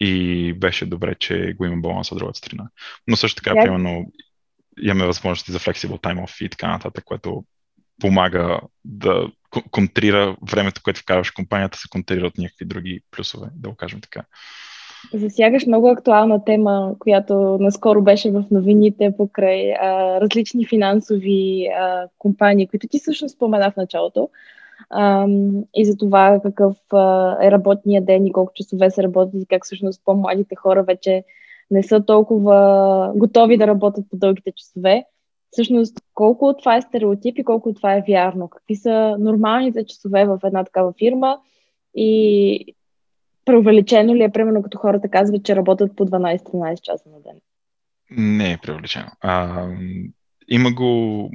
[0.00, 2.68] И беше добре, че го имам баланс от другата страна.
[3.06, 3.64] Но също така, yeah.
[3.64, 4.12] примерно,
[4.82, 7.44] имаме възможности за flexible time off и така нататък, което
[8.00, 9.26] помага да
[9.70, 14.00] контрира времето, което вкарваш в компанията, се контрира от някакви други плюсове, да го кажем
[14.00, 14.24] така.
[15.14, 22.66] Засягаш много актуална тема, която наскоро беше в новините покрай а, различни финансови а, компании,
[22.66, 24.28] които ти също спомена в началото.
[24.90, 25.26] А,
[25.74, 29.64] и за това какъв а, е работния ден и колко часове се работи и как
[29.64, 31.24] всъщност по-младите хора вече
[31.70, 35.04] не са толкова готови да работят по дългите часове
[35.50, 38.48] всъщност колко от това е стереотип и колко от това е вярно.
[38.48, 41.38] Какви са нормалните часове в една такава фирма
[41.94, 42.74] и
[43.44, 47.40] преувеличено ли е, примерно, като хората казват, че работят по 12-13 часа на ден?
[48.10, 49.10] Не е преувеличено.
[49.20, 49.66] А,
[50.48, 51.30] има го,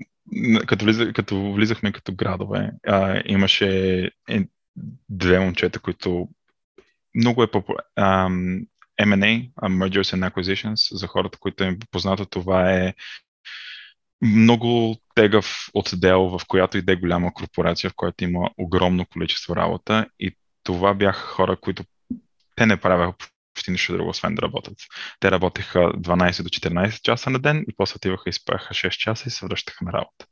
[0.67, 3.99] като, влиза, като влизахме като градове, а, имаше
[4.30, 4.39] е,
[5.10, 6.30] две момчета, които
[7.15, 8.65] много е популярно.
[9.01, 12.93] M&A, Mergers and Acquisitions, за хората, които е познато, това е
[14.21, 20.38] много тегъв отдел, в която иде голяма корпорация, в която има огромно количество работа и
[20.63, 21.84] това бяха хора, които
[22.56, 23.13] те не правяха
[23.54, 24.78] почти нищо друго, освен да работят.
[25.19, 29.23] Те работеха 12 до 14 часа на ден и после отиваха и спяха 6 часа
[29.28, 30.25] и се връщаха на работа.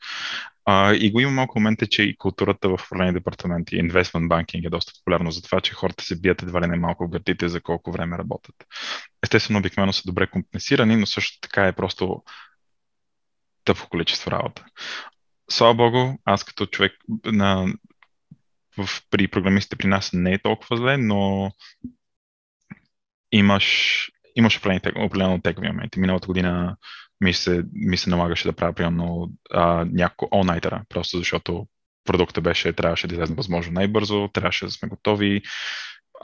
[0.66, 4.66] А, и го има малко моменти, че и културата в управление департамент и инвестмент банкинг
[4.66, 7.50] е доста популярно за това, че хората се бият едва ли не малко в гърдите
[7.50, 8.56] за колко време работят.
[9.24, 12.24] Естествено, обикновено са добре компенсирани, но също така е просто
[13.64, 14.66] тъпо количество работа.
[15.52, 16.92] Слава Богу, аз като човек
[17.26, 17.74] на,
[18.78, 21.52] в, при програмистите при нас не е толкова зле, но
[23.32, 23.98] имаш,
[24.36, 24.58] имаш
[24.96, 26.00] определено тегови моменти.
[26.00, 26.78] Миналата година
[27.22, 29.32] ми се, ми се налагаше да правя примерно
[29.86, 31.68] няколко all просто защото
[32.04, 35.42] продукта беше, трябваше да излезе възможно най-бързо, трябваше да сме готови,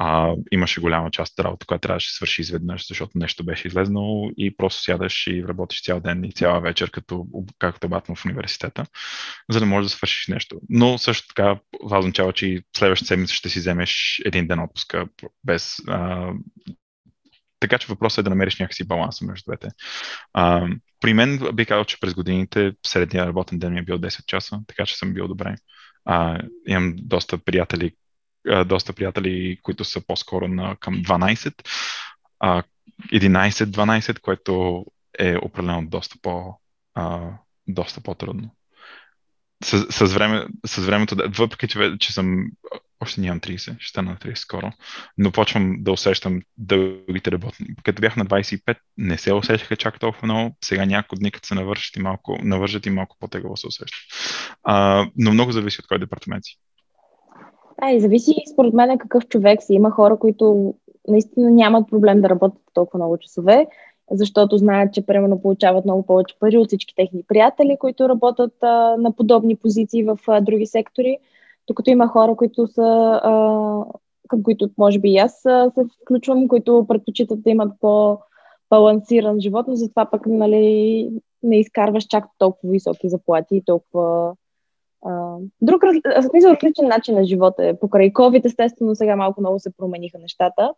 [0.01, 4.31] а, имаше голяма част от работа, която трябваше да свърши изведнъж, защото нещо беше излезнало
[4.37, 7.25] и просто сядаш и работиш цял ден и цяла вечер, като,
[7.59, 8.85] както батно в университета,
[9.49, 10.61] за да можеш да свършиш нещо.
[10.69, 15.07] Но също така това означава, че и следващата седмица ще си вземеш един ден отпуска
[15.43, 16.29] без а,
[17.59, 19.67] така че въпросът е да намериш някакси баланс между двете.
[20.33, 20.67] А,
[20.99, 24.59] при мен би казал, че през годините средния работен ден ми е бил 10 часа,
[24.67, 25.55] така че съм бил добре.
[26.05, 27.91] А, имам доста приятели,
[28.65, 31.53] доста приятели, които са по-скоро на към 12,
[33.13, 34.85] 11-12, което
[35.19, 36.59] е определено доста, по,
[36.93, 37.31] а,
[37.67, 38.55] доста по-трудно.
[39.63, 42.45] С, с, време, с времето, въпреки че, че съм
[42.99, 44.71] още нямам 30, ще стана на 30 скоро,
[45.17, 47.67] но почвам да усещам дългите работни.
[47.83, 50.57] Като бях на 25, не се усещаха чак толкова много.
[50.63, 53.97] Сега няколко дни, като се навършат и малко, навържат и малко по-тегаво се усеща.
[54.63, 56.57] А, но много зависи от кой департамент си.
[57.81, 59.73] Да, и зависи според мен какъв човек си.
[59.73, 60.73] Има хора, които
[61.07, 63.67] наистина нямат проблем да работят толкова много часове,
[64.11, 68.95] защото знаят, че примерно получават много повече пари от всички техни приятели, които работят а,
[68.97, 71.17] на подобни позиции в а, други сектори,
[71.67, 73.31] докато има хора, които са, а,
[74.27, 79.65] към които може би и аз а, се включвам, които предпочитат да имат по-балансиран живот,
[79.67, 81.09] но затова пък нали,
[81.43, 84.33] не изкарваш чак толкова високи заплати и толкова
[85.61, 85.81] друг,
[86.29, 87.79] смисъл, различен начин на живота е.
[87.79, 90.73] Покрай COVID, естествено, сега малко много се промениха нещата.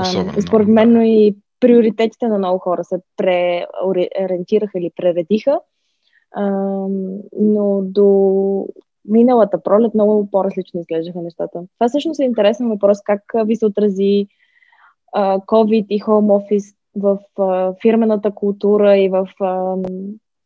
[0.00, 5.60] Особено, според мен, но и приоритетите на много хора се преориентираха или прередиха.
[7.40, 8.66] Но до
[9.08, 11.62] миналата пролет много по-различно изглеждаха нещата.
[11.78, 14.26] Това всъщност е интересен въпрос, как ви се отрази
[15.16, 17.18] COVID и home office в
[17.82, 19.28] фирмената култура и в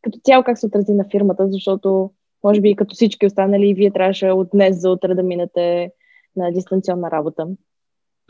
[0.03, 2.11] като цяло как се отрази на фирмата, защото
[2.49, 5.91] може би като всички останали, вие трябваше от днес за утре да минете
[6.37, 7.47] на дистанционна работа.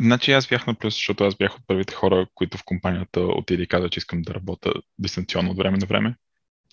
[0.01, 3.63] Значи аз бях на плюс, защото аз бях от първите хора, които в компанията отиде
[3.63, 6.15] и каза, че искам да работя дистанционно от време на време.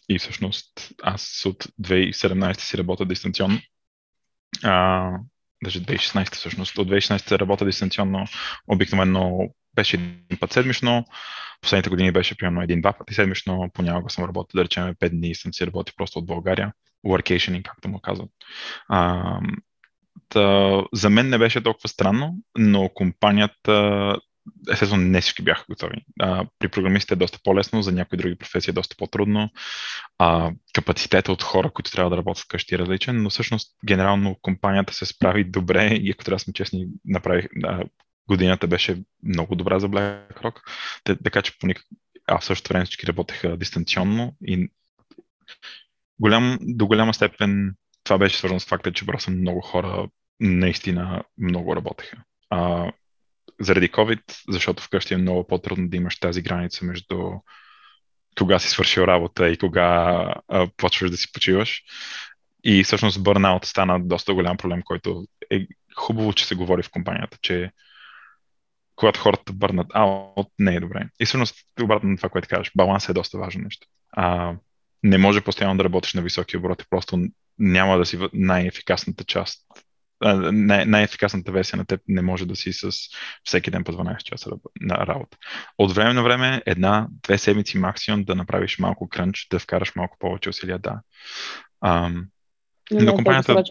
[0.10, 0.68] И всъщност
[1.04, 3.60] аз от 2017 си работя дистанционно.
[4.64, 5.12] А,
[5.64, 6.78] даже 2016 всъщност.
[6.78, 8.26] От 2016 работя дистанционно.
[8.68, 11.06] Обикновено беше един път седмично.
[11.62, 13.70] Последните години беше примерно един-два пъти седмично.
[13.74, 16.74] Понякога съм работил, да речем, 5 дни и съм си работил просто от България.
[17.08, 18.30] Workationing, както му казват.
[18.90, 19.40] А,
[20.30, 24.16] Та, за мен не беше толкова странно, но компанията,
[24.72, 25.98] естествено не всички бяха готови.
[26.20, 29.50] А, при програмистите е доста по-лесно, за някои други професии е доста по-трудно.
[30.20, 34.94] А, капацитета от хора, които трябва да работят вкъщи е различен, но всъщност генерално компанията
[34.94, 37.84] се справи добре и ако трябва да сме честни, направих, да,
[38.28, 40.56] годината беше много добра за BlackRock,
[41.24, 41.86] така че по никак...
[42.28, 44.70] а в същото време всички работеха дистанционно и
[46.20, 50.08] голям, до голяма степен това беше свързано с факта, че просто много хора
[50.40, 52.18] наистина много работеха.
[52.50, 52.92] А,
[53.60, 57.32] заради COVID, защото вкъщи е много по-трудно да имаш тази граница между
[58.38, 59.84] кога си свършил работа и кога
[60.48, 61.84] а, почваш да си почиваш.
[62.64, 67.38] И всъщност бърнаут стана доста голям проблем, който е хубаво, че се говори в компанията,
[67.42, 67.72] че
[68.96, 71.10] когато хората бърнат аут, не е добре.
[71.20, 73.88] И всъщност, обратно на това, което кажеш, баланс е доста важно нещо.
[74.12, 74.54] А,
[75.04, 77.20] не може постоянно да работиш на високи обороти, просто
[77.60, 79.62] няма да си най-ефикасната част.
[80.22, 82.92] Най- най-ефикасната версия на теб не може да си с
[83.44, 84.50] всеки ден по 12 часа
[84.82, 85.38] на работа.
[85.78, 90.50] От време на време, една-две седмици максимум да направиш малко крънч, да вкараш малко повече
[90.50, 91.02] усилия, да.
[91.82, 92.28] Ам,
[92.92, 93.64] но, но компанията...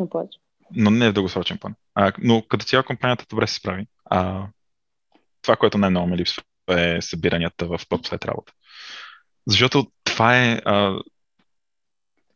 [0.77, 1.75] Но не е в дългосрочен план.
[1.95, 3.87] А, но като цяло компанията добре се справи.
[4.05, 4.47] А,
[5.45, 8.53] това, което най-много ме липсва е събиранията в пъп след работа.
[9.47, 10.99] Защото това е а,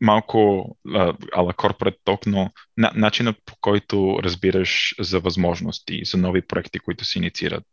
[0.01, 0.67] малко
[1.33, 7.05] ала корпорат ток, но на, начинът по който разбираш за възможности, за нови проекти, които
[7.05, 7.65] се инициират,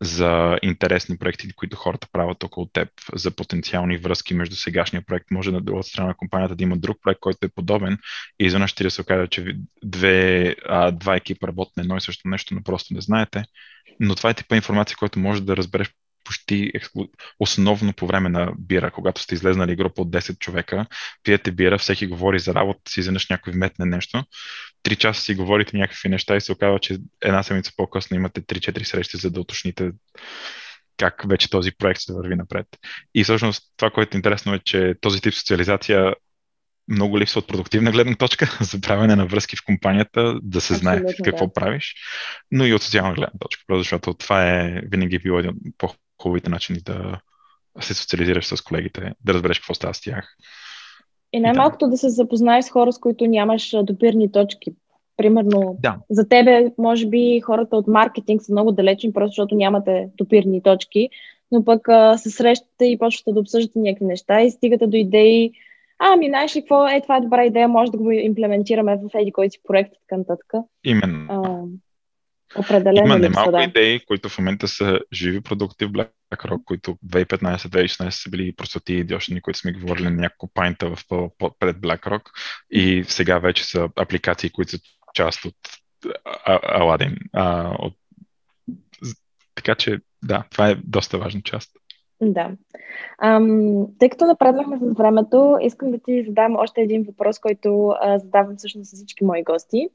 [0.00, 5.50] за интересни проекти, които хората правят около теб, за потенциални връзки между сегашния проект, може
[5.50, 7.98] на друга страна на компанията да има друг проект, който е подобен
[8.40, 12.00] и изведнъж ще да се окаже, че две, а, два екипа работят на едно и
[12.00, 13.44] също нещо, но просто не знаете.
[14.00, 15.90] Но това е типа информация, която може да разбереш
[16.28, 16.72] почти
[17.38, 20.86] основно по време на бира, когато сте излезнали група от 10 човека,
[21.22, 24.24] пиете бира, всеки говори за работа си, изведнъж някой вметне нещо,
[24.82, 28.82] три часа си говорите някакви неща и се оказва, че една седмица по-късно имате 3-4
[28.82, 29.90] срещи, за да уточните
[30.96, 32.66] как вече този проект ще върви напред.
[33.14, 36.14] И всъщност това, което е интересно е, че този тип социализация
[36.88, 41.02] много липсва от продуктивна гледна точка за правене на връзки в компанията, да се знае
[41.24, 41.52] какво да.
[41.52, 41.94] правиш,
[42.50, 46.78] но и от социална гледна точка, защото това е винаги било един по хубавите начини
[46.80, 47.20] да
[47.80, 50.36] се социализираш с колегите, да разбереш какво става с тях.
[51.32, 51.90] И най-малкото да.
[51.90, 54.70] да се запознаеш с хора, с които нямаш допирни точки.
[55.16, 55.96] Примерно, да.
[56.10, 61.08] за тебе, може би, хората от маркетинг са много далечни, просто защото нямате допирни точки,
[61.52, 65.52] но пък а, се срещате и почвате да обсъждате някакви неща и стигате до идеи,
[65.98, 69.32] ами, знаеш ли какво, е, това е добра идея, може да го имплементираме в еди
[69.32, 70.52] който си проект така нататък.
[70.84, 71.26] Именно.
[71.28, 71.62] А,
[72.56, 73.62] Определено Има немалко да.
[73.62, 78.98] идеи, които в момента са живи продукти в BlackRock, които 2015-2016 са били простоти и
[78.98, 80.98] идиошни, които сме говорили на няколко пайнта в,
[81.58, 82.22] пред BlackRock
[82.70, 84.78] и сега вече са апликации, които са
[85.14, 85.56] част от
[86.46, 87.16] Aladdin.
[87.32, 87.94] А, от...
[89.54, 91.70] Така че, да, това е доста важна част.
[92.20, 92.50] Да.
[93.18, 98.18] Ам, тъй като напреднахме с времето, искам да ти задам още един въпрос, който а,
[98.18, 99.88] задавам всъщност всички мои гости.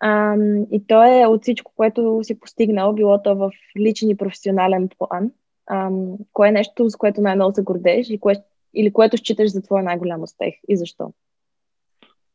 [0.00, 0.36] А,
[0.70, 5.30] и то е от всичко, което си постигнал, било то в личен и професионален план.
[5.66, 5.90] А,
[6.32, 8.34] кое е нещо, с което най-много се гордееш и кое,
[8.74, 11.12] или което считаш за твоя най-голям успех и защо?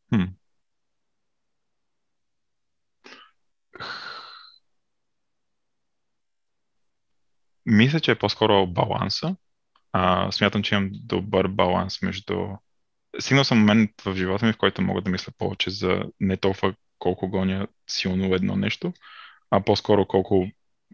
[0.10, 0.22] Хм.
[7.65, 9.36] Мисля, че е по-скоро баланса.
[9.91, 12.47] А, смятам, че имам добър баланс между...
[13.20, 16.74] Стигнал съм момент в живота ми, в който мога да мисля повече за не толкова
[16.99, 18.93] колко гоня силно едно нещо,
[19.51, 20.47] а по-скоро колко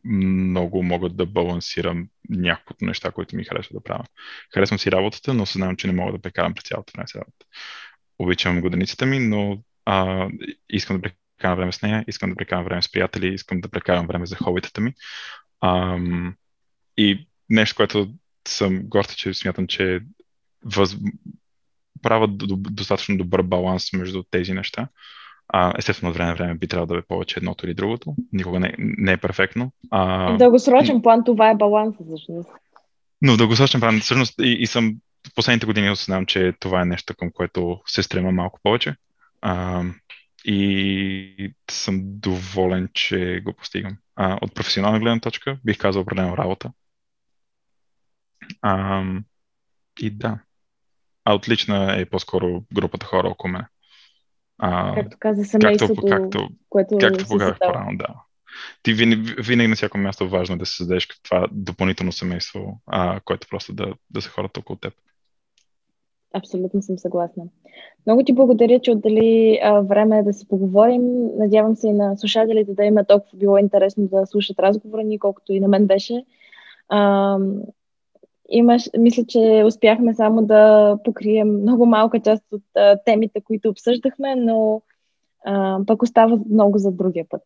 [0.04, 4.04] много мога да балансирам някаквото неща, които ми харесва да правя.
[4.54, 7.46] Харесвам си работата, но съзнавам, че не мога да прекарам през цялото време с работа.
[8.20, 10.28] Обичам годеницата ми, но а,
[10.70, 14.08] искам да прекарам време с нея, искам да прекарам време с приятели, искам да прекарам
[14.08, 14.94] време за хобитата ми.
[15.62, 15.98] А,
[17.00, 18.08] и нещо, което
[18.48, 20.00] съм горд, че смятам, че
[20.66, 20.98] въз...
[22.02, 22.32] правят
[22.74, 24.88] достатъчно добър баланс между тези неща.
[25.48, 28.16] А, естествено, от време на време би трябвало да е повече едното или другото.
[28.34, 29.72] Никога не, не е перфектно.
[29.92, 30.34] А...
[30.34, 32.50] В дългосрочен план това е баланс, всъщност.
[33.22, 34.96] Но в дългосрочен план, всъщност, и, и съм
[35.28, 38.96] в последните години осъзнавам, че това е нещо, към което се стрема малко повече.
[39.42, 39.84] А,
[40.46, 43.98] и съм доволен, че го постигам.
[44.16, 46.72] А, от професионална гледна точка бих казал определено работа.
[48.62, 49.04] А,
[50.00, 50.40] и да.
[51.26, 53.66] А отлична е по-скоро групата хора около мен.
[54.58, 58.08] А, както каза семейството, както, както, което както показах по-рано, да.
[58.84, 63.20] Ти винаги, винаги на всяко място е важно да се създадеш това допълнително семейство, а,
[63.20, 64.94] което просто да, да са хората около теб.
[66.34, 67.44] Абсолютно съм съгласна.
[68.06, 71.02] Много ти благодаря, че отдали а, време да си поговорим.
[71.38, 75.54] Надявам се и на слушателите да има толкова било интересно да слушат разговора ни, колкото
[75.54, 76.26] и на мен беше.
[76.90, 77.38] А,
[78.52, 84.36] имаш, мисля, че успяхме само да покрием много малка част от а, темите, които обсъждахме,
[84.36, 84.82] но
[85.46, 87.42] а, пък остава много за другия път.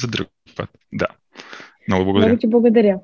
[0.00, 1.06] За друг път, да.
[1.88, 2.28] Много благодаря.
[2.28, 3.00] Много ти благодаря.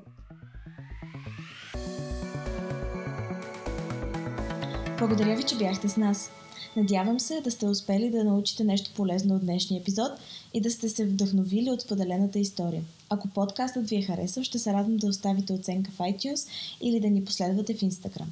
[4.98, 6.30] Благодаря ви, че бяхте с нас.
[6.76, 10.10] Надявам се да сте успели да научите нещо полезно от днешния епизод
[10.54, 12.82] и да сте се вдъхновили от споделената история.
[13.08, 16.48] Ако подкастът ви е харесал, ще се радвам да оставите оценка в iTunes
[16.80, 18.26] или да ни последвате в Instagram.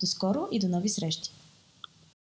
[0.00, 1.30] До скоро и до нови срещи!